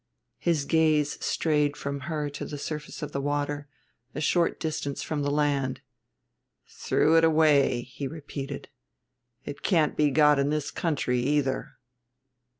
[0.39, 3.67] His gaze strayed from her to the surface of the water,
[4.15, 5.81] a short distance from the land.
[6.67, 8.69] "Threw it away," he repeated;
[9.45, 11.77] "it can't be got in this country either."